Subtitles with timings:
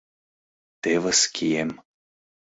[0.81, 1.71] Тевыс кием...